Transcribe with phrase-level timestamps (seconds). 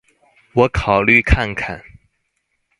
[0.55, 1.83] 我考慮看看